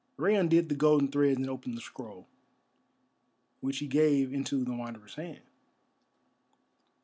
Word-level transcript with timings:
Rei 0.17 0.33
undid 0.35 0.67
the 0.67 0.73
golden 0.73 1.09
threads 1.11 1.37
and 1.39 1.47
opened 1.47 1.77
the 1.77 1.81
scroll, 1.81 2.27
which 3.59 3.77
he 3.77 3.85
gave 3.87 4.33
into 4.33 4.63
the 4.63 4.73
Wanderer's 4.73 5.13
hand. 5.13 5.43